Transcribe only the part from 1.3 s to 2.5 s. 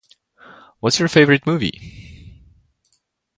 movie?